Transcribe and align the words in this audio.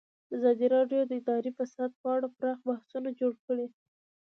ازادي 0.35 0.65
راډیو 0.75 1.01
د 1.05 1.11
اداري 1.21 1.51
فساد 1.57 1.91
په 2.01 2.07
اړه 2.15 2.27
پراخ 2.37 2.59
بحثونه 2.69 3.09
جوړ 3.19 3.33
کړي. 3.47 3.67